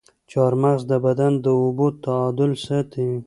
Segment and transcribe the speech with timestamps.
[0.31, 3.09] چارمغز د بدن د اوبو تعادل ساتي.